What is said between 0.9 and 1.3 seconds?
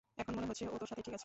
সাথেই ঠিক আছে।